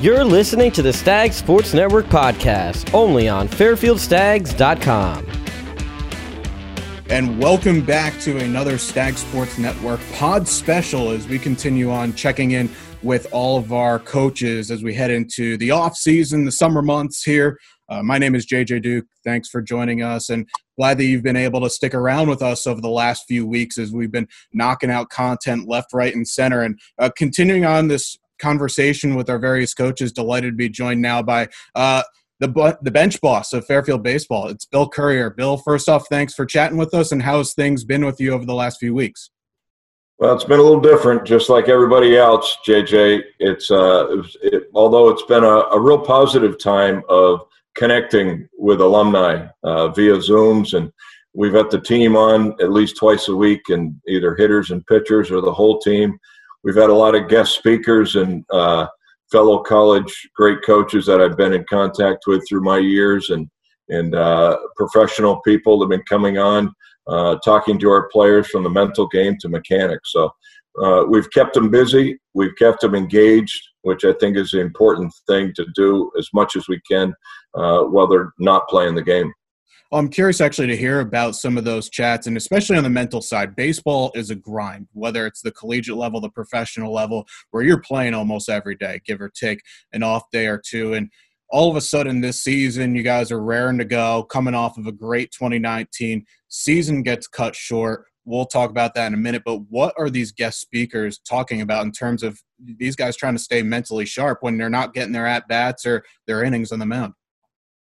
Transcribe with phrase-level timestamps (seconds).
[0.00, 5.26] You're listening to the Stag Sports Network podcast, only on FairfieldStags.com.
[7.10, 12.52] And welcome back to another Stag Sports Network pod special as we continue on checking
[12.52, 12.70] in
[13.02, 17.24] with all of our coaches as we head into the off season, the summer months
[17.24, 17.58] here.
[17.88, 19.06] Uh, my name is JJ Duke.
[19.24, 22.68] Thanks for joining us, and glad that you've been able to stick around with us
[22.68, 26.62] over the last few weeks as we've been knocking out content left, right, and center,
[26.62, 30.12] and uh, continuing on this conversation with our various coaches.
[30.12, 32.02] Delighted to be joined now by uh,
[32.40, 34.48] the the bench boss of Fairfield baseball.
[34.48, 35.30] It's Bill Currier.
[35.30, 37.12] Bill, first off, thanks for chatting with us.
[37.12, 39.30] And how's things been with you over the last few weeks?
[40.18, 42.56] Well, it's been a little different, just like everybody else.
[42.66, 47.42] JJ, it's uh, it, although it's been a, a, real positive time of
[47.76, 50.90] connecting with alumni uh, via Zooms, and
[51.34, 55.30] we've got the team on at least twice a week, and either hitters and pitchers
[55.30, 56.18] or the whole team
[56.64, 58.86] we've had a lot of guest speakers and uh,
[59.30, 63.48] fellow college great coaches that I've been in contact with through my years and
[63.90, 66.70] and uh, professional people that have been coming on
[67.08, 70.12] uh, talking to our players from the mental game to mechanics.
[70.12, 70.30] So
[70.82, 75.12] uh, we've kept them busy, we've kept them engaged, which I think is the important
[75.26, 77.14] thing to do as much as we can
[77.54, 79.32] uh, while they're not playing the game.
[79.90, 83.22] I'm curious actually to hear about some of those chats, and especially on the mental
[83.22, 83.56] side.
[83.56, 88.12] Baseball is a grind, whether it's the collegiate level, the professional level, where you're playing
[88.12, 89.62] almost every day, give or take
[89.94, 90.92] an off day or two.
[90.92, 91.10] And
[91.50, 94.86] all of a sudden, this season, you guys are raring to go, coming off of
[94.86, 96.26] a great 2019.
[96.48, 98.04] Season gets cut short.
[98.26, 99.40] We'll talk about that in a minute.
[99.42, 103.42] But what are these guest speakers talking about in terms of these guys trying to
[103.42, 106.84] stay mentally sharp when they're not getting their at bats or their innings on the
[106.84, 107.14] mound?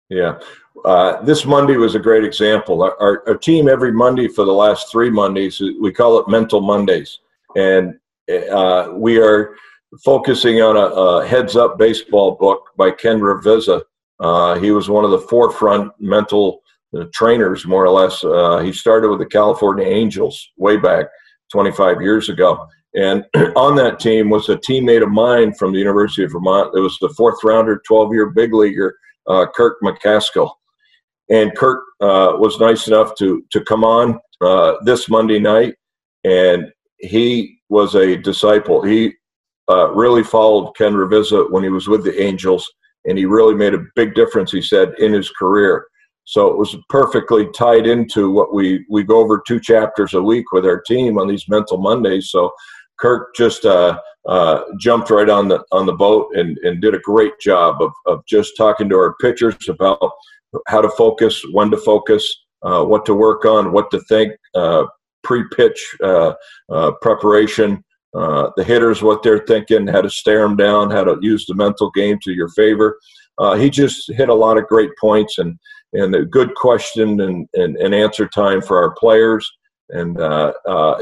[0.08, 0.38] Yeah.
[0.84, 2.82] Uh, this Monday was a great example.
[2.82, 6.60] Our, our, our, team every Monday for the last three Mondays, we call it Mental
[6.60, 7.18] Mondays.
[7.56, 7.98] And
[8.52, 9.56] uh, we are
[10.04, 13.82] focusing on a, a, heads up baseball book by Ken Ravizza.
[14.20, 16.62] Uh, he was one of the forefront mental
[16.96, 18.22] uh, trainers, more or less.
[18.22, 21.06] Uh, he started with the California Angels way back
[21.50, 22.66] 25 years ago.
[22.94, 23.24] And
[23.56, 26.76] on that team was a teammate of mine from the University of Vermont.
[26.76, 28.96] It was the fourth rounder, 12 year big leaguer
[29.28, 30.50] uh, Kirk McCaskill.
[31.30, 35.74] And Kirk uh, was nice enough to to come on uh, this Monday night,
[36.24, 38.82] and he was a disciple.
[38.82, 39.12] He
[39.68, 42.64] uh, really followed Ken Ravizza when he was with the Angels,
[43.06, 44.52] and he really made a big difference.
[44.52, 45.86] He said in his career.
[46.28, 50.52] So it was perfectly tied into what we we go over two chapters a week
[50.52, 52.30] with our team on these mental Mondays.
[52.30, 52.52] So
[52.98, 53.98] Kirk just uh,
[54.28, 57.92] uh, jumped right on the on the boat and, and did a great job of,
[58.06, 60.00] of just talking to our pitchers about
[60.66, 64.84] how to focus, when to focus, uh, what to work on, what to think, uh,
[65.22, 66.32] pre-pitch uh,
[66.72, 67.82] uh, preparation,
[68.12, 71.90] the hitters what they're thinking, how to stare them down, how to use the mental
[71.90, 72.98] game to your favor.
[73.56, 75.58] he just hit a lot of great points and
[75.92, 79.48] and a good question and, and, and answer time for our players
[79.90, 80.16] and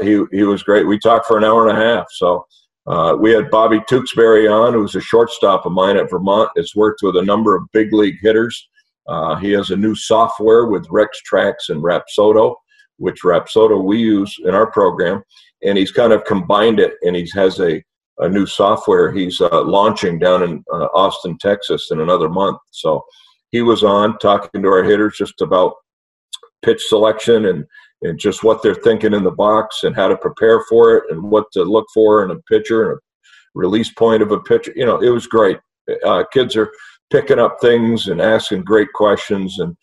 [0.03, 0.85] he he was great.
[0.85, 2.05] We talked for an hour and a half.
[2.11, 2.45] So
[2.87, 6.49] uh, we had Bobby Tewksbury on, who's a shortstop of mine at Vermont.
[6.55, 8.69] Has worked with a number of big league hitters.
[9.07, 12.55] Uh, he has a new software with Rex Tracks and Rapsodo,
[12.97, 15.23] which Rapsodo we use in our program,
[15.63, 17.83] and he's kind of combined it, and he has a
[18.19, 22.57] a new software he's uh, launching down in uh, Austin, Texas, in another month.
[22.71, 23.03] So
[23.51, 25.73] he was on talking to our hitters just about
[26.65, 27.65] pitch selection and
[28.01, 31.23] and just what they're thinking in the box and how to prepare for it and
[31.23, 33.01] what to look for in a pitcher and a
[33.55, 34.73] release point of a pitcher.
[34.75, 35.57] You know, it was great.
[36.05, 36.71] Uh, kids are
[37.11, 39.75] picking up things and asking great questions and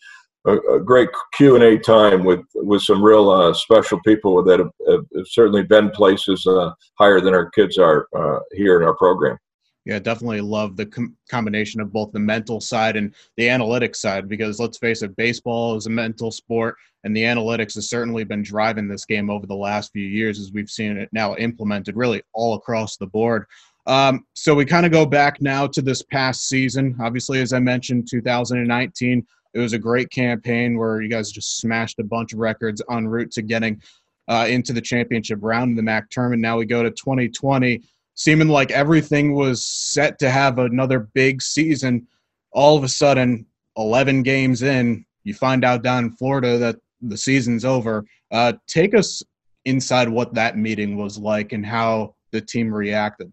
[0.45, 4.59] a, a great Q and A time with with some real uh, special people that
[4.59, 8.95] have, have, certainly been places uh, higher than our kids are uh, here in our
[8.95, 9.37] program
[9.85, 14.29] yeah, definitely love the com- combination of both the mental side and the analytics side
[14.29, 18.43] because let's face it, baseball is a mental sport, and the analytics has certainly been
[18.43, 22.21] driving this game over the last few years as we've seen it now implemented really
[22.33, 23.45] all across the board.
[23.85, 26.95] Um, so we kind of go back now to this past season.
[27.01, 31.99] Obviously, as I mentioned, 2019, it was a great campaign where you guys just smashed
[31.99, 33.81] a bunch of records en route to getting
[34.29, 36.41] uh, into the championship round in the MAC tournament.
[36.41, 37.83] Now we go to 2020
[38.15, 42.07] seeming like everything was set to have another big season.
[42.51, 43.45] All of a sudden,
[43.77, 48.05] 11 games in, you find out down in Florida that the season's over.
[48.31, 49.23] Uh, take us
[49.65, 53.31] inside what that meeting was like and how the team reacted.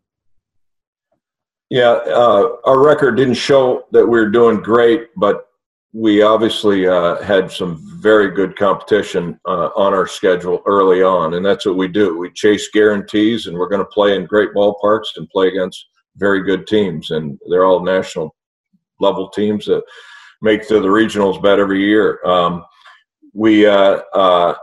[1.68, 5.49] Yeah, uh, our record didn't show that we were doing great, but
[5.92, 11.44] we obviously uh, had some very good competition uh, on our schedule early on, and
[11.44, 12.16] that's what we do.
[12.16, 15.84] We chase guarantees, and we're going to play in great ballparks and play against
[16.16, 18.34] very good teams, and they're all national
[19.00, 19.82] level teams that
[20.42, 22.20] make the regionals bet every year.
[22.24, 22.64] Um,
[23.34, 24.54] we, uh, uh,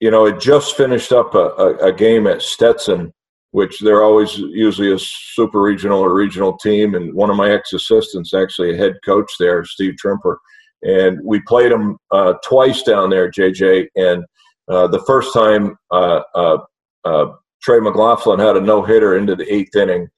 [0.00, 3.12] you know, it just finished up a, a, a, game at Stetson,
[3.52, 6.94] which they're always usually a super regional or regional team.
[6.94, 10.36] And one of my ex assistants, actually a head coach there, Steve Trimper,
[10.84, 13.88] and we played them uh, twice down there, JJ.
[13.96, 14.24] And
[14.68, 16.58] uh, the first time, uh, uh,
[17.04, 17.26] uh,
[17.62, 20.08] Trey McLaughlin had a no hitter into the eighth inning.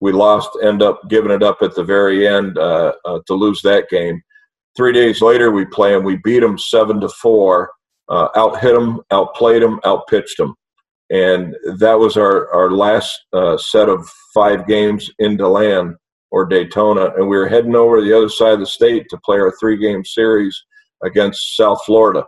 [0.00, 4.20] We lost, end up giving it up at the very end to lose that game.
[4.76, 6.04] Three days later, we play them.
[6.04, 7.70] We beat them seven to four.
[8.10, 10.54] out hit them, outplayed them, outpitched them
[11.10, 15.94] and that was our our last uh, set of five games in DeLand
[16.30, 19.38] or Daytona, and we were heading over the other side of the state to play
[19.38, 20.56] our three game series
[21.04, 22.24] against South Florida.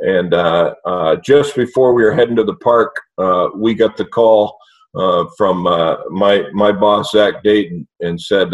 [0.00, 4.04] And uh, uh, just before we were heading to the park, uh, we got the
[4.04, 4.56] call
[4.94, 8.48] uh, from uh, my my boss Zach Dayton and said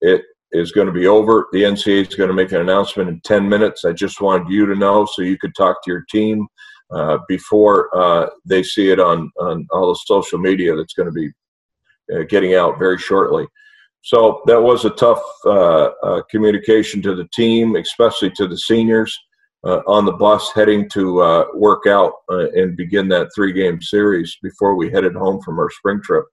[0.00, 1.46] it is going to be over.
[1.52, 3.84] The NCAA is going to make an announcement in 10 minutes.
[3.84, 6.46] I just wanted you to know so you could talk to your team
[6.92, 11.12] uh, before uh, they see it on, on all the social media that's going to
[11.12, 11.30] be uh,
[12.28, 13.46] getting out very shortly.
[14.02, 19.16] So that was a tough uh, uh, communication to the team, especially to the seniors
[19.86, 24.90] on the bus heading to work out and begin that three game series before we
[24.90, 26.26] headed home from our spring trip.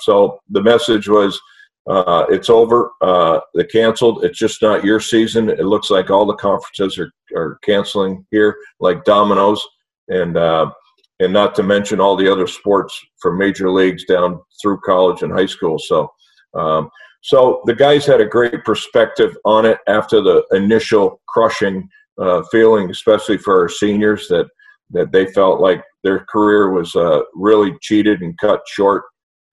[0.00, 1.40] so the message was
[1.88, 2.92] uh, it's over.
[3.00, 3.40] Uh,
[3.70, 4.24] canceled.
[4.24, 5.48] It's just not your season.
[5.48, 9.66] It looks like all the conferences are, are canceling here, like dominoes,
[10.08, 10.70] and uh,
[11.20, 15.32] and not to mention all the other sports from major leagues down through college and
[15.32, 15.78] high school.
[15.78, 16.10] So,
[16.54, 16.90] um,
[17.22, 21.88] so the guys had a great perspective on it after the initial crushing
[22.18, 24.46] uh, feeling, especially for our seniors that
[24.90, 29.04] that they felt like their career was uh, really cheated and cut short.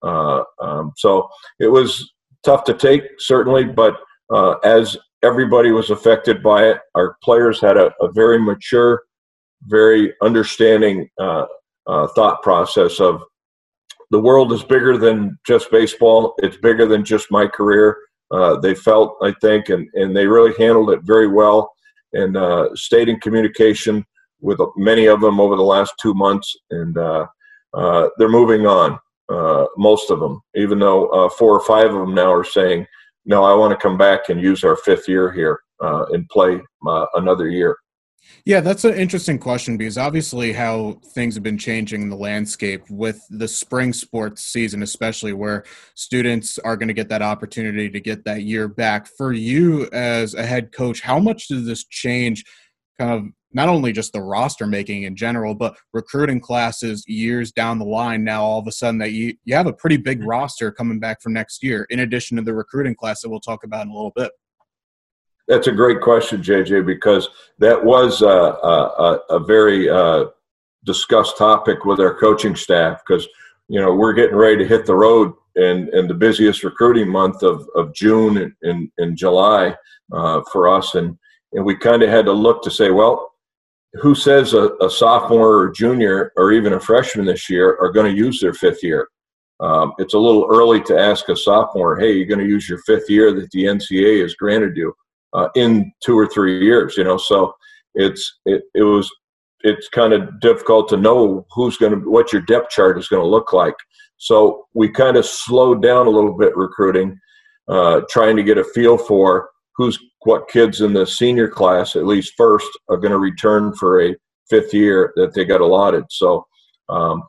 [0.02, 1.28] Uh, um, so
[1.60, 3.96] it was tough to take, certainly, but
[4.32, 9.02] uh, as everybody was affected by it, our players had a, a very mature,
[9.66, 11.46] very understanding uh,
[11.86, 13.22] uh, thought process of
[14.10, 16.34] the world is bigger than just baseball.
[16.38, 17.96] It's bigger than just my career.
[18.30, 21.72] Uh, they felt, I think, and, and they really handled it very well
[22.12, 24.04] and uh, stayed in communication
[24.40, 26.54] with many of them over the last two months.
[26.70, 27.26] And uh,
[28.18, 28.98] they're moving on
[29.28, 32.86] uh, most of them, even though uh, four or five of them now are saying,
[33.24, 36.60] no, I want to come back and use our fifth year here uh, and play
[36.86, 37.76] uh, another year.
[38.44, 42.82] Yeah, that's an interesting question because obviously how things have been changing in the landscape
[42.88, 45.64] with the spring sports season, especially where
[45.94, 49.08] students are going to get that opportunity to get that year back.
[49.08, 52.44] For you as a head coach, how much does this change
[52.98, 57.78] kind of not only just the roster making in general, but recruiting classes years down
[57.78, 58.22] the line.
[58.22, 60.28] Now, all of a sudden, that you, you have a pretty big mm-hmm.
[60.28, 63.64] roster coming back from next year, in addition to the recruiting class that we'll talk
[63.64, 64.30] about in a little bit.
[65.48, 67.28] That's a great question, JJ, because
[67.58, 70.26] that was a, a, a very uh,
[70.84, 73.00] discussed topic with our coaching staff.
[73.06, 73.26] Because
[73.68, 77.42] you know we're getting ready to hit the road in, in the busiest recruiting month
[77.42, 79.74] of, of June and in, in July
[80.12, 81.16] uh, for us, and
[81.52, 83.32] and we kind of had to look to say, well,
[83.94, 88.12] who says a, a, sophomore or junior or even a freshman this year are going
[88.12, 89.08] to use their fifth year?
[89.60, 92.80] Um, it's a little early to ask a sophomore, hey, you're going to use your
[92.80, 94.92] fifth year that the NCAA has granted you
[95.32, 97.16] uh, in two or three years, you know.
[97.16, 97.54] So
[97.94, 99.10] it's it, it was
[99.60, 103.22] it's kind of difficult to know who's going to what your depth chart is going
[103.22, 103.74] to look like.
[104.18, 107.18] So we kind of slowed down a little bit recruiting,
[107.68, 112.06] uh, trying to get a feel for who's what kids in the senior class, at
[112.06, 114.16] least first, are going to return for a
[114.48, 116.04] fifth year that they got allotted.
[116.10, 116.46] So
[116.88, 117.22] um,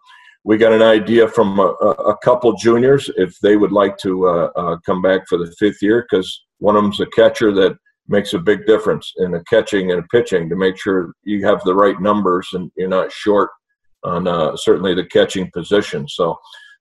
[0.43, 4.49] we got an idea from a, a, couple juniors if they would like to uh,
[4.55, 7.77] uh, come back for the fifth year because one of them's a catcher that
[8.07, 11.75] makes a big difference in the catching and pitching to make sure you have the
[11.75, 13.49] right numbers and you're not short
[14.03, 16.07] on uh, certainly the catching position.
[16.07, 16.37] So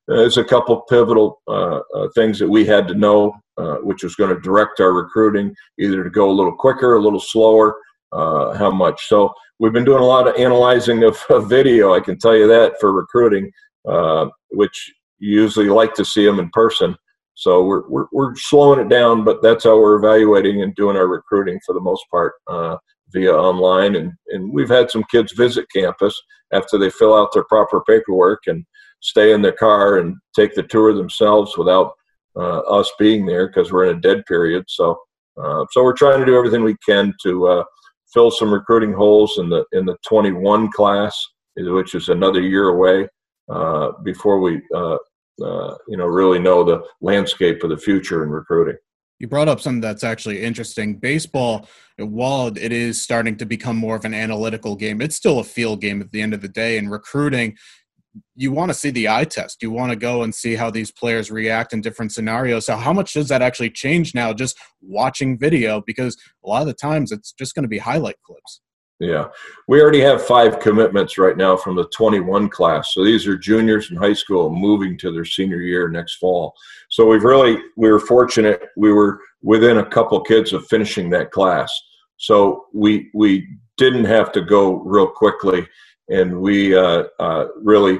[0.06, 4.14] there's a couple pivotal uh, uh, things that we had to know, uh, which was
[4.14, 7.76] going to direct our recruiting, either to go a little quicker, a little slower,
[8.12, 9.08] uh, how much.
[9.08, 11.94] So we've been doing a lot of analyzing of, of video.
[11.94, 13.50] I can tell you that for recruiting,
[13.88, 16.96] uh, which you usually like to see them in person.
[17.36, 21.06] So we're, we're, we're slowing it down, but that's how we're evaluating and doing our
[21.06, 22.78] recruiting for the most part uh,
[23.10, 23.96] via online.
[23.96, 26.18] And, and we've had some kids visit campus
[26.52, 28.64] after they fill out their proper paperwork and
[29.00, 31.92] stay in their car and take the tour themselves without
[32.36, 34.64] uh, us being there because we're in a dead period.
[34.68, 34.98] So,
[35.36, 37.64] uh, so we're trying to do everything we can to uh,
[38.12, 41.14] fill some recruiting holes in the in the 21 class,
[41.56, 43.08] which is another year away
[43.50, 44.96] uh, before we uh,
[45.42, 48.76] Uh, you know really know the landscape of the future in recruiting.
[49.18, 50.96] You brought up something that's actually interesting.
[50.96, 55.44] Baseball, while it is starting to become more of an analytical game, it's still a
[55.44, 56.76] field game at the end of the day.
[56.76, 57.56] And recruiting,
[58.34, 59.62] you want to see the eye test.
[59.62, 62.66] You want to go and see how these players react in different scenarios.
[62.66, 65.82] So, how much does that actually change now just watching video?
[65.86, 68.60] Because a lot of the times it's just going to be highlight clips.
[68.98, 69.28] Yeah,
[69.68, 72.94] we already have five commitments right now from the 21 class.
[72.94, 76.54] So these are juniors in high school moving to their senior year next fall.
[76.88, 78.62] So we've really we were fortunate.
[78.76, 81.70] We were within a couple kids of finishing that class.
[82.16, 85.68] So we we didn't have to go real quickly,
[86.08, 87.98] and we uh, uh, really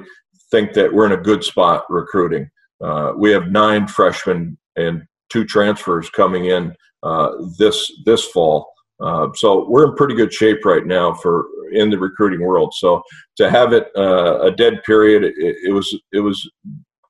[0.50, 2.48] think that we're in a good spot recruiting.
[2.82, 8.72] Uh, we have nine freshmen and two transfers coming in uh, this this fall.
[9.00, 12.72] Uh, so we're in pretty good shape right now for in the recruiting world.
[12.76, 13.02] So
[13.36, 16.48] to have it uh, a dead period, it, it, was it was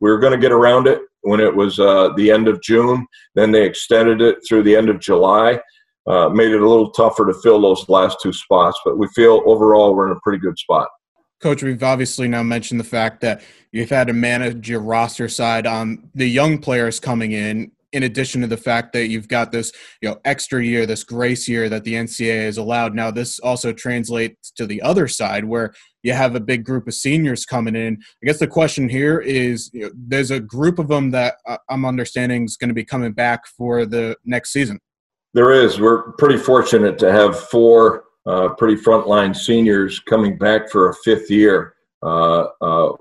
[0.00, 3.06] we were going to get around it when it was uh, the end of June.
[3.34, 5.60] Then they extended it through the end of July.
[6.06, 9.42] Uh, made it a little tougher to fill those last two spots, but we feel
[9.44, 10.88] overall we're in a pretty good spot.
[11.40, 15.66] Coach, we've obviously now mentioned the fact that you've had to manage your roster side
[15.66, 19.72] on the young players coming in in addition to the fact that you've got this
[20.02, 22.94] you know extra year this grace year that the ncaa has allowed.
[22.94, 26.94] Now this also translates to the other side where you have a big group of
[26.94, 27.98] seniors coming in.
[28.22, 31.58] I guess the question here is you know, there's a group of them that uh,
[31.68, 34.78] i'm understanding is going to be coming back for the next season.
[35.34, 35.80] There is.
[35.80, 41.30] We're pretty fortunate to have four uh, pretty frontline seniors coming back for a fifth
[41.30, 42.92] year uh, uh,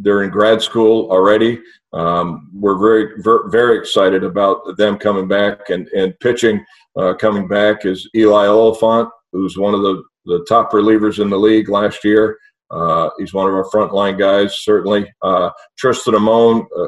[0.00, 1.60] they're in grad school already.
[1.92, 6.64] Um, we're very, very, excited about them coming back and, and pitching.
[6.96, 11.38] Uh, coming back is Eli Oliphant, who's one of the, the top relievers in the
[11.38, 12.36] league last year.
[12.70, 15.06] Uh, he's one of our frontline guys, certainly.
[15.22, 16.82] Uh, Tristan Amon, a,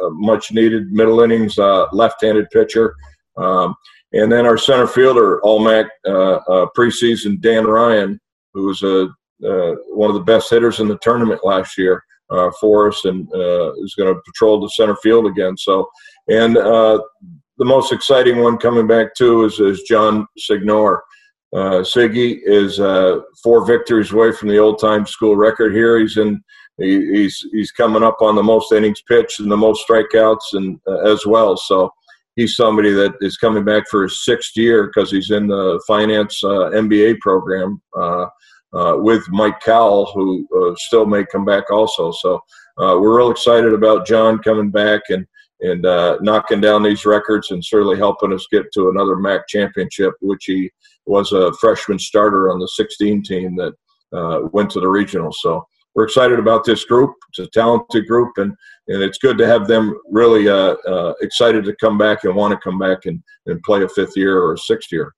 [0.00, 2.94] a, much needed middle innings uh, left handed pitcher.
[3.36, 3.74] Um,
[4.12, 8.20] and then our center fielder, All MAC uh, uh, preseason, Dan Ryan,
[8.54, 9.08] who was a,
[9.88, 13.72] one of the best hitters in the tournament last year uh, for us and uh,
[13.74, 15.56] is going to patrol the center field again.
[15.56, 15.88] So,
[16.28, 17.00] and uh,
[17.58, 21.02] the most exciting one coming back too is, is John Signor.
[21.54, 25.98] Uh, Siggy is uh, four victories away from the old time school record here.
[25.98, 26.42] He's in.
[26.78, 30.80] He, he's he's coming up on the most innings pitched and the most strikeouts and
[30.88, 31.54] uh, as well.
[31.58, 31.90] So
[32.34, 36.42] he's somebody that is coming back for his sixth year because he's in the finance
[36.42, 37.82] uh, MBA program.
[38.74, 42.10] Uh, with Mike Cowell, who uh, still may come back also.
[42.10, 42.36] So
[42.78, 45.26] uh, we're real excited about John coming back and
[45.60, 50.14] and uh, knocking down these records and certainly helping us get to another MAC championship,
[50.20, 50.70] which he
[51.06, 53.72] was a freshman starter on the 16 team that
[54.12, 55.30] uh, went to the regional.
[55.32, 55.64] So
[55.94, 57.12] we're excited about this group.
[57.28, 58.52] It's a talented group, and,
[58.88, 60.74] and it's good to have them really uh,
[61.20, 64.42] excited to come back and want to come back and, and play a fifth year
[64.42, 65.14] or a sixth year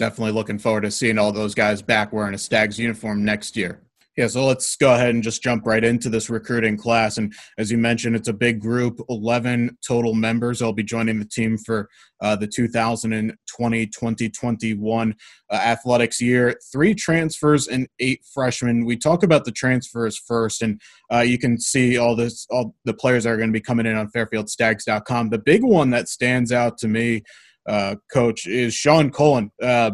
[0.00, 3.82] definitely looking forward to seeing all those guys back wearing a Stags uniform next year.
[4.16, 7.16] Yeah, so let's go ahead and just jump right into this recruiting class.
[7.16, 10.58] And as you mentioned, it's a big group 11 total members.
[10.58, 11.88] They'll be joining the team for
[12.20, 15.14] uh, the 2020 2021
[15.50, 16.58] uh, athletics year.
[16.72, 18.84] Three transfers and eight freshmen.
[18.84, 20.80] We talk about the transfers first, and
[21.12, 23.96] uh, you can see all this, all the players are going to be coming in
[23.96, 25.28] on fairfieldstags.com.
[25.28, 27.22] The big one that stands out to me
[27.68, 29.92] uh, coach is Sean Cullen, uh,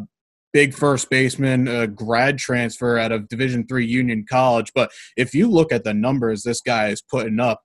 [0.52, 4.72] big first baseman, grad transfer out of Division Three Union College.
[4.74, 7.60] But if you look at the numbers this guy is putting up,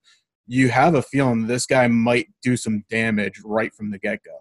[0.47, 4.37] you have a feeling this guy might do some damage right from the get go.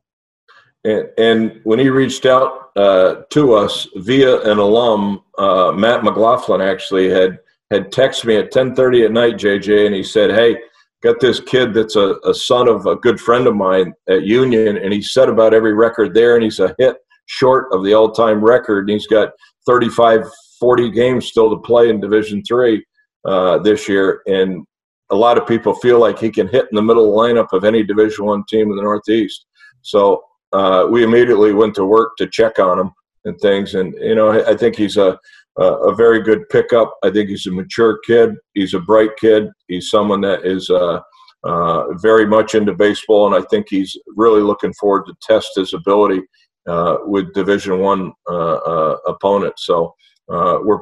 [0.83, 6.61] And, and, when he reached out uh, to us via an alum, uh, Matt McLaughlin
[6.61, 7.38] actually had
[7.71, 10.57] had texted me at 10:30 at night, JJ, and he said, "Hey,
[11.02, 14.76] got this kid that's a, a son of a good friend of mine at Union,
[14.76, 18.45] and he set about every record there, and he's a hit short of the all-time
[18.45, 18.80] record.
[18.80, 19.30] And he's got
[19.66, 20.25] 35,
[20.59, 22.85] 40 games still to play in Division Three
[23.25, 24.64] uh, this year, and
[25.11, 27.83] a lot of people feel like he can hit in the middle lineup of any
[27.83, 29.47] Division One team in the Northeast.
[29.83, 32.92] So uh, we immediately went to work to check on him
[33.25, 35.19] and things, and you know I think he's a
[35.59, 36.95] a very good pickup.
[37.04, 38.35] I think he's a mature kid.
[38.54, 39.49] He's a bright kid.
[39.69, 41.00] He's someone that is uh,
[41.45, 45.73] uh, very much into baseball, and I think he's really looking forward to test his
[45.73, 46.21] ability
[46.69, 49.64] uh, with Division One uh, uh, opponents.
[49.64, 49.95] So
[50.30, 50.80] uh, we're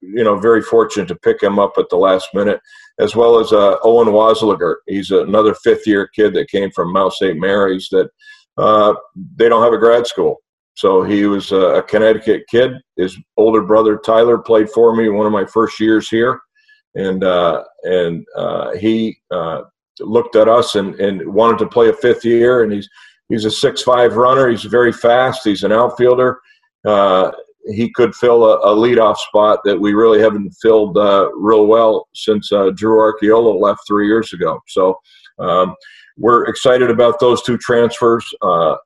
[0.00, 2.60] you know very fortunate to pick him up at the last minute,
[3.00, 4.76] as well as Owen Wasliger.
[4.86, 7.38] He's another fifth year kid that came from Mount St.
[7.38, 8.08] Mary's that
[9.36, 10.36] they don't have a grad school.
[10.76, 12.72] So he was a Connecticut kid.
[12.96, 16.38] His older brother Tyler played for me one of my first years here,
[16.94, 19.62] and uh, and uh, he uh,
[20.00, 22.62] looked at us and, and wanted to play a fifth year.
[22.62, 22.88] And he's
[23.30, 24.48] he's a six five runner.
[24.50, 25.40] He's very fast.
[25.44, 26.40] He's an outfielder.
[26.86, 27.32] Uh,
[27.68, 32.06] he could fill a, a leadoff spot that we really haven't filled uh, real well
[32.14, 34.60] since uh, Drew Archeolo left three years ago.
[34.68, 34.98] So
[35.38, 35.74] um,
[36.18, 38.26] we're excited about those two transfers.
[38.42, 38.76] Uh,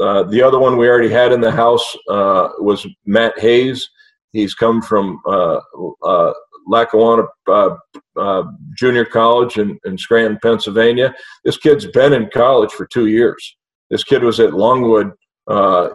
[0.00, 3.88] uh, the other one we already had in the house uh, was Matt Hayes.
[4.32, 5.60] He's come from uh,
[6.02, 6.32] uh,
[6.66, 8.44] Lackawanna uh,
[8.76, 11.14] Junior College in, in Scranton, Pennsylvania.
[11.44, 13.56] This kid's been in college for two years.
[13.90, 15.12] This kid was at Longwood.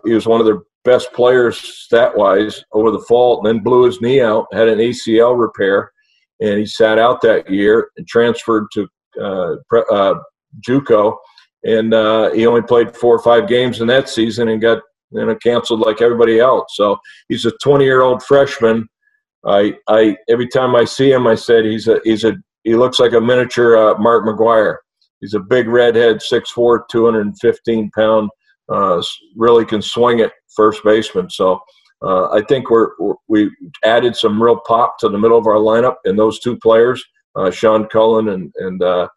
[0.06, 3.84] he was one of their best players stat wise over the fall, and then blew
[3.84, 5.92] his knee out, had an ACL repair,
[6.40, 8.88] and he sat out that year and transferred to
[9.22, 10.16] uh,
[10.68, 11.16] JUCO
[11.64, 15.26] and uh, he only played four or five games in that season and got you
[15.26, 16.76] know canceled like everybody else.
[16.76, 16.98] So
[17.30, 18.88] he's a 20 year old freshman.
[19.46, 23.00] I I every time I see him, I said he's a he's a he looks
[23.00, 24.78] like a miniature uh, Mark McGwire.
[25.20, 28.30] He's a big redhead, 6'4", 215 pound.
[28.70, 29.02] Uh,
[29.36, 31.30] really can swing it, first baseman.
[31.30, 31.60] So
[32.02, 32.90] uh, I think we're,
[33.28, 33.52] we're,
[33.84, 37.04] added some real pop to the middle of our lineup in those two players,
[37.36, 39.08] uh, Sean Cullen and and uh,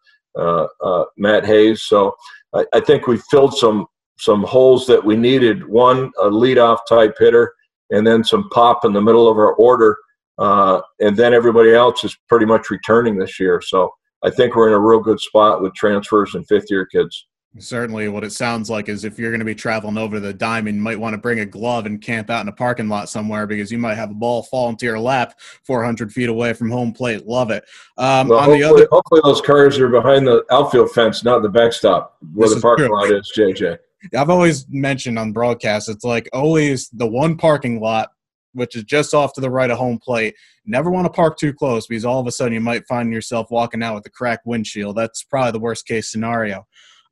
[1.17, 1.83] Matt Hayes.
[1.83, 2.15] So
[2.53, 3.87] I, I, think we filled some
[4.17, 5.67] some holes that we needed.
[5.67, 7.53] One, a leadoff type hitter,
[7.89, 9.97] and then some pop in the middle of our order.
[10.37, 13.61] Uh, and then everybody else is pretty much returning this year.
[13.61, 13.89] So
[14.23, 17.27] I think we're in a real good spot with transfers and fifth year kids.
[17.57, 20.75] Certainly, what it sounds like is if you're going to be traveling over the diamond,
[20.75, 23.47] you might want to bring a glove and camp out in a parking lot somewhere
[23.47, 26.91] because you might have a ball fall into your lap 400 feet away from home
[26.91, 27.25] plate.
[27.25, 27.63] Love it.
[27.97, 31.49] Um, well, on the other, hopefully those cars are behind the outfield fence, not the
[31.49, 32.95] backstop where the parking true.
[32.95, 33.31] lot is.
[33.37, 33.77] JJ.
[34.17, 38.09] I've always mentioned on broadcast, it's like always the one parking lot
[38.55, 40.33] which is just off to the right of home plate.
[40.65, 43.51] Never want to park too close because all of a sudden you might find yourself
[43.51, 44.95] walking out with a cracked windshield.
[44.95, 46.65] That's probably the worst case scenario.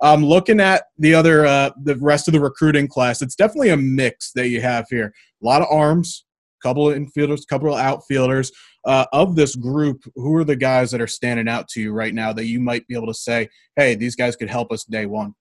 [0.04, 3.78] Um, looking at the other, uh, the rest of the recruiting class, it's definitely a
[3.78, 5.14] mix that you have here.
[5.42, 6.26] A lot of arms,
[6.62, 8.52] a couple of infielders, couple of outfielders.
[8.86, 12.14] Uh, of this group, who are the guys that are standing out to you right
[12.14, 15.06] now that you might be able to say, "Hey, these guys could help us day
[15.06, 15.34] one"?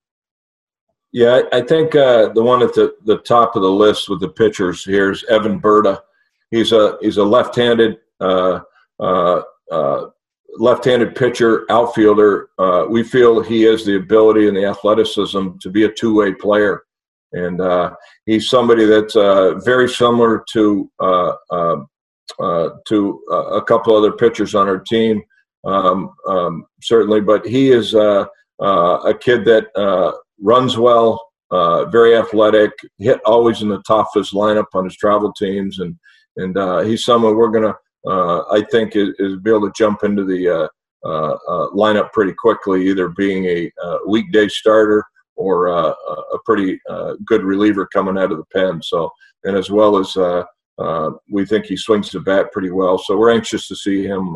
[1.11, 4.29] Yeah, I think uh, the one at the, the top of the list with the
[4.29, 6.05] pitchers here is Evan Berta.
[6.53, 8.61] He's a he's a left-handed uh,
[9.01, 10.07] uh, uh
[10.59, 12.49] left-handed pitcher, outfielder.
[12.59, 16.83] Uh, we feel he has the ability and the athleticism to be a two-way player,
[17.33, 17.95] and uh,
[18.27, 21.87] he's somebody that's uh, very similar to uh, um,
[22.41, 25.23] uh, to a couple other pitchers on our team,
[25.65, 27.21] um, um, certainly.
[27.21, 28.27] But he is uh,
[28.61, 33.83] a kid that runs well, very athletic, hit always in the
[34.15, 35.97] his lineup on his travel teams, and
[36.37, 37.75] and he's someone we're going to uh,
[38.07, 40.69] I think is, is, be able to jump into the uh,
[41.05, 45.05] uh, uh lineup pretty quickly, either being a uh, weekday starter
[45.37, 45.91] or uh,
[46.33, 46.79] a pretty
[47.25, 48.83] good reliever coming out of the pen.
[48.83, 49.11] So,
[49.45, 50.17] and as well as
[51.31, 52.99] we think he swings the bat pretty well.
[52.99, 54.27] So we're anxious to see him,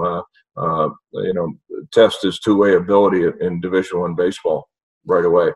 [0.58, 1.52] you know,
[1.92, 4.68] test his two-way ability in Division One baseball
[5.04, 5.52] right away.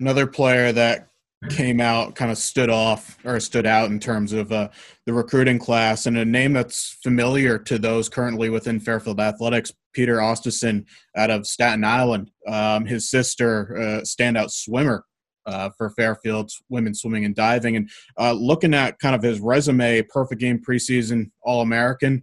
[0.00, 1.09] Another player that
[1.48, 4.68] came out, kind of stood off or stood out in terms of uh,
[5.06, 10.18] the recruiting class, and a name that's familiar to those currently within Fairfield Athletics, Peter
[10.18, 10.84] Osterson
[11.16, 12.30] out of Staten Island.
[12.46, 15.04] Um, his sister, uh, standout swimmer
[15.46, 20.02] uh, for Fairfield's women's swimming and diving, and uh, looking at kind of his resume,
[20.02, 22.22] perfect game preseason All American,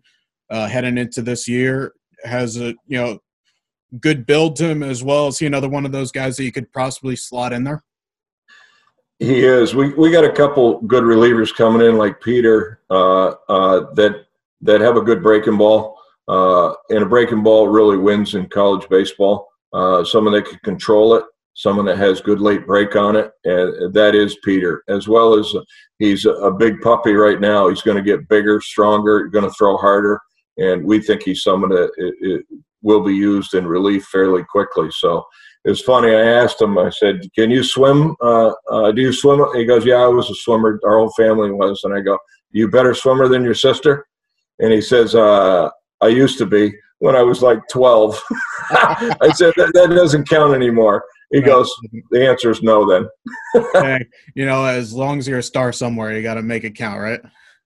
[0.52, 3.20] uh, heading into this year, has a you know
[4.00, 5.28] good build to him as well.
[5.28, 7.84] Is he another one of those guys that you could possibly slot in there?
[9.20, 9.74] He is.
[9.74, 14.26] We we got a couple good relievers coming in, like Peter, uh, uh, that
[14.62, 15.98] that have a good breaking ball.
[16.28, 19.48] Uh, and a breaking ball really wins in college baseball.
[19.74, 23.94] Uh, someone that can control it, someone that has good late break on it, and
[23.94, 24.84] that is Peter.
[24.90, 25.54] As well as
[26.00, 27.70] he's a big puppy right now.
[27.70, 30.20] He's going to get bigger, stronger, going to throw harder,
[30.58, 32.46] and we think he's someone that it, it
[32.84, 34.90] will be used in relief fairly quickly.
[34.92, 35.26] So
[35.68, 36.16] it was funny.
[36.16, 36.78] I asked him.
[36.78, 38.16] I said, "Can you swim?
[38.22, 40.80] Uh, uh, do you swim?" He goes, "Yeah, I was a swimmer.
[40.86, 42.18] Our whole family was." And I go,
[42.52, 44.08] "You better swimmer than your sister?"
[44.60, 48.18] And he says, uh, "I used to be when I was like 12."
[48.70, 51.70] I said, that, "That doesn't count anymore." He goes,
[52.12, 53.10] "The answer is no." Then,
[53.74, 56.76] hey, you know, as long as you're a star somewhere, you got to make it
[56.76, 57.20] count, right?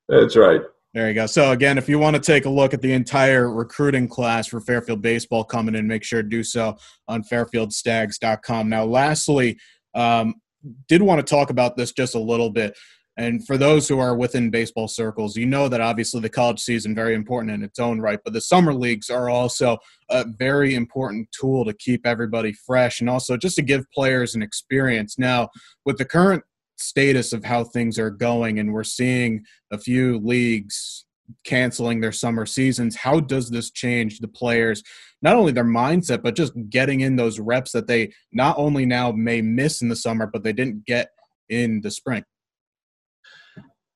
[0.09, 0.61] That's right.
[0.93, 1.25] There you go.
[1.25, 4.59] So again, if you want to take a look at the entire recruiting class for
[4.59, 6.77] Fairfield baseball coming in, make sure to do so
[7.07, 8.67] on fairfieldstags.com.
[8.67, 9.57] Now, lastly,
[9.95, 10.35] um,
[10.89, 12.77] did want to talk about this just a little bit,
[13.17, 16.95] And for those who are within baseball circles, you know that obviously the college season
[16.95, 19.77] very important in its own right, but the summer leagues are also
[20.09, 24.41] a very important tool to keep everybody fresh and also just to give players an
[24.41, 25.17] experience.
[25.17, 25.49] Now,
[25.85, 26.43] with the current
[26.81, 31.05] status of how things are going and we're seeing a few leagues
[31.45, 34.83] canceling their summer seasons, how does this change the players
[35.21, 39.11] not only their mindset but just getting in those reps that they not only now
[39.11, 41.11] may miss in the summer but they didn't get
[41.49, 42.23] in the spring?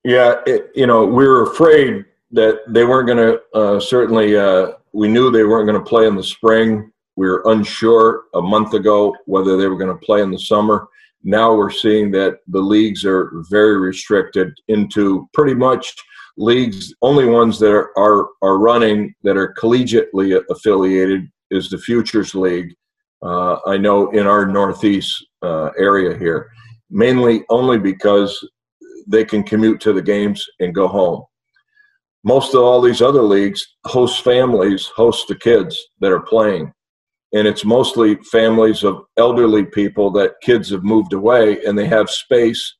[0.04, 4.36] Yeah, it, you know, we were afraid that they weren't going to uh, certainly.
[4.36, 6.92] Uh, we knew they weren't going to play in the spring.
[7.16, 10.86] We were unsure a month ago whether they were going to play in the summer.
[11.28, 15.92] Now we're seeing that the leagues are very restricted into pretty much
[16.36, 16.94] leagues.
[17.02, 22.72] Only ones that are are, are running that are collegiately affiliated is the Futures League.
[23.24, 26.48] Uh, I know in our Northeast uh, area here,
[26.90, 28.32] mainly only because
[29.08, 31.24] they can commute to the games and go home.
[32.22, 36.72] Most of all these other leagues host families, host the kids that are playing.
[37.36, 42.08] And it's mostly families of elderly people that kids have moved away and they have
[42.08, 42.76] space.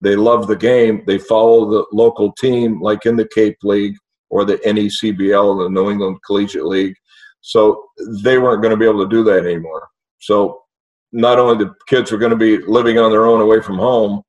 [0.00, 1.02] They love the game.
[1.08, 3.96] They follow the local team, like in the Cape League
[4.30, 6.94] or the NECBL, the New England Collegiate League.
[7.40, 7.82] So
[8.22, 9.88] they weren't going to be able to do that anymore.
[10.20, 10.62] So
[11.10, 14.22] not only the kids were going to be living on their own away from home,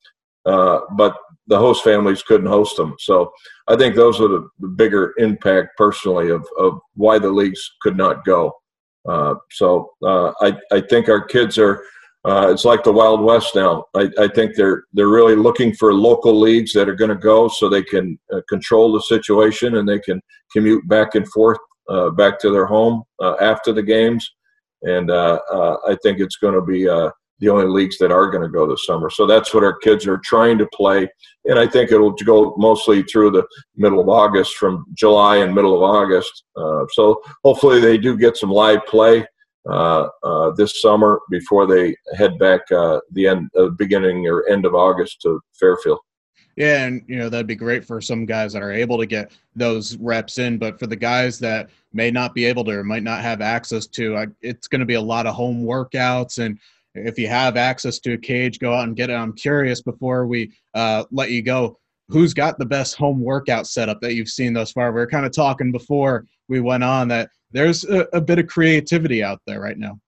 [0.48, 2.96] uh, but the host families couldn't host them.
[2.98, 3.32] So
[3.68, 8.26] I think those are the, bigger impact personally of, of why the leagues could not
[8.26, 8.52] go.
[9.08, 11.84] Uh, so uh, I, I think our kids are
[12.26, 13.86] uh, it's like the Wild West now.
[13.96, 17.48] I, I think they're they're really looking for local leagues that are going to go
[17.48, 22.10] so they can uh, control the situation and they can commute back and forth uh,
[22.10, 24.30] back to their home uh, after the games.
[24.82, 26.86] And I think it's going to be
[27.39, 29.10] the only leagues that are going to go this summer.
[29.10, 31.08] So that's what our kids are trying to play.
[31.45, 33.45] And I think it'll go mostly through the
[33.76, 36.43] middle of August, from July and middle of August.
[36.56, 39.26] Uh, so hopefully they do get some live play
[39.69, 44.65] uh, uh, this summer before they head back uh, the end, uh, beginning or end
[44.65, 46.00] of August to Fairfield.
[46.56, 49.32] Yeah, and you know that'd be great for some guys that are able to get
[49.56, 53.04] those reps in, but for the guys that may not be able to or might
[53.04, 56.58] not have access to, it's going to be a lot of home workouts and
[57.06, 59.14] if you have access to a cage, go out and get it.
[59.14, 61.78] I'm curious before we uh, let you go,
[62.10, 64.92] who's got the best home workout setup that you've seen thus far?
[64.92, 68.48] We were kind of talking before we went on that there's a, a bit of
[68.48, 70.00] creativity out there right now.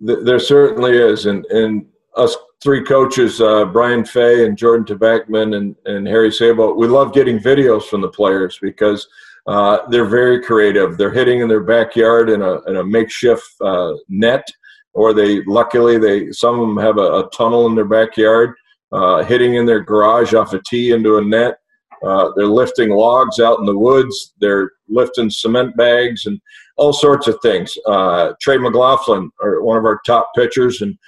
[0.00, 5.76] There certainly is, and and us three coaches, uh, Brian Fay and Jordan Tabakman and,
[5.84, 9.06] and Harry Sabo, we love getting videos from the players because
[9.46, 10.96] uh, they're very creative.
[10.96, 14.46] They're hitting in their backyard in a, in a makeshift uh, net
[14.94, 18.54] or they luckily they some of them have a, a tunnel in their backyard,
[18.92, 21.58] uh, hitting in their garage off a tee into a net.
[22.02, 24.34] Uh, they're lifting logs out in the woods.
[24.40, 26.40] They're lifting cement bags and
[26.76, 27.76] all sorts of things.
[27.86, 30.98] Uh, Trey McLaughlin, or one of our top pitchers, and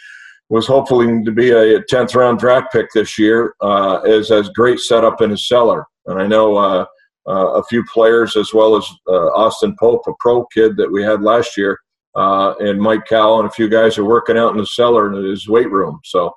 [0.49, 4.79] was hoping to be a 10th round draft pick this year, uh, is has great
[4.79, 5.87] setup in his cellar.
[6.07, 6.87] And I know uh,
[7.29, 11.03] uh, a few players as well as uh, Austin Pope, a pro kid that we
[11.03, 11.79] had last year,
[12.17, 15.23] uh, and Mike Cal and a few guys are working out in the cellar in
[15.23, 16.01] his weight room.
[16.05, 16.35] So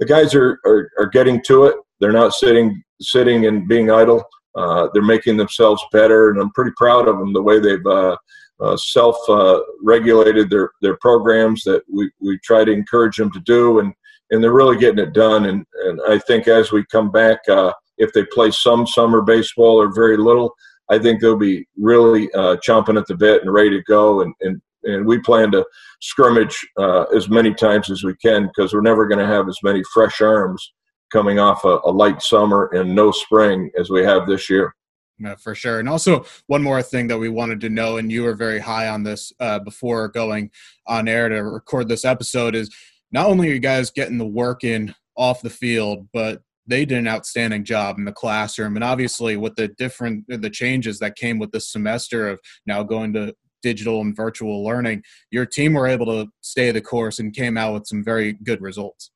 [0.00, 1.76] the guys are, are, are getting to it.
[2.00, 4.22] They're not sitting sitting and being idle.
[4.56, 8.16] Uh, they're making themselves better, and I'm pretty proud of them the way they've uh,
[8.60, 13.40] uh self uh, regulated their their programs that we, we try to encourage them to
[13.40, 13.94] do, and
[14.30, 15.46] and they're really getting it done.
[15.46, 19.80] And and I think as we come back, uh, if they play some summer baseball
[19.80, 20.52] or very little,
[20.90, 22.28] I think they'll be really
[22.66, 25.64] chomping at the bit and ready to go and, and and we plan to
[26.00, 29.58] scrimmage uh, as many times as we can because we're never going to have as
[29.62, 30.72] many fresh arms
[31.12, 34.74] coming off a, a, light summer and no spring as we have this year.
[35.18, 35.80] Yeah, for sure.
[35.80, 38.88] And also, one more thing that we wanted to know, and you were very high
[38.88, 40.50] on this uh, before going
[40.86, 42.74] on air to record this episode, is
[43.12, 46.98] not only are you guys getting the work in off the field, but they did
[46.98, 51.38] an outstanding job in the classroom and obviously with the different the changes that came
[51.38, 56.06] with this semester of now going to digital and virtual learning, your team were able
[56.06, 59.10] to stay the course and came out with some very good results.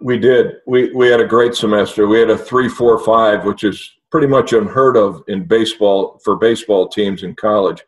[0.00, 0.56] We did.
[0.66, 2.06] We we had a great semester.
[2.06, 6.36] We had a three, four, five, which is pretty much unheard of in baseball for
[6.36, 7.82] baseball teams in college.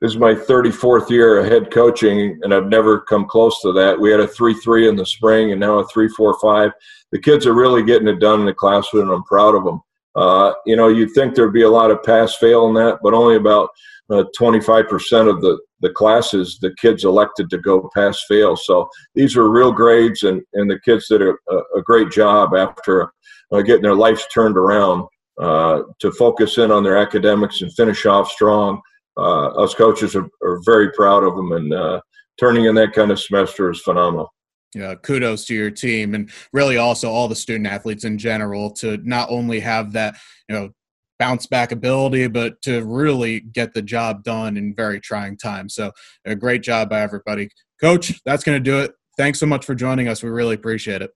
[0.00, 3.98] This is my 34th year of head coaching, and I've never come close to that.
[3.98, 6.70] We had a 3 3 in the spring and now a 3 4 5.
[7.10, 9.80] The kids are really getting it done in the classroom, and I'm proud of them.
[10.14, 13.14] Uh, you know, you'd think there'd be a lot of pass fail in that, but
[13.14, 13.70] only about
[14.10, 18.56] uh, 25% of the, the classes the kids elected to go pass fail.
[18.56, 21.34] So these are real grades, and, and the kids did a,
[21.76, 23.12] a great job after
[23.52, 25.04] uh, getting their lives turned around
[25.40, 28.80] uh, to focus in on their academics and finish off strong.
[29.16, 32.00] Uh, us coaches are, are, very proud of them, and uh,
[32.38, 34.32] turning in that kind of semester is phenomenal.
[34.74, 38.98] Yeah, kudos to your team and really also all the student athletes in general to
[38.98, 40.16] not only have that,
[40.48, 40.70] you know,
[41.18, 45.74] bounce back ability, but to really get the job done in very trying times.
[45.74, 45.92] So,
[46.24, 47.48] a great job by everybody.
[47.80, 48.92] Coach, that's going to do it.
[49.16, 50.22] Thanks so much for joining us.
[50.22, 51.10] We really appreciate it.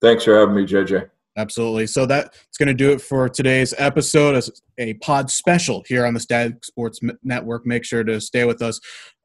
[0.00, 1.08] Thanks for having me, JJ.
[1.36, 1.86] Absolutely.
[1.86, 6.12] So that's going to do it for today's episode, as a pod special here on
[6.12, 7.64] the Stag Sports Network.
[7.66, 8.80] Make sure to stay with us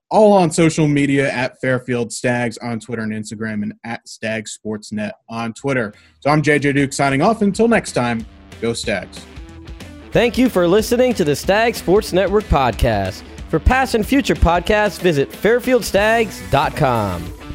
[0.10, 5.12] all on social media at Fairfield Stags on Twitter and Instagram, and at Stag Sportsnet
[5.28, 5.94] on Twitter.
[6.22, 7.42] So I'm JJ Duke signing off.
[7.42, 8.26] Until next time,
[8.62, 9.26] go Stags.
[10.18, 13.22] Thank you for listening to the Stag Sports Network podcast.
[13.50, 17.47] For past and future podcasts, visit fairfieldstags.com.